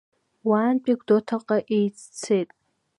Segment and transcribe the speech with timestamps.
[0.47, 2.49] Уаантәи Гәдоуҭаҟа еиццеит.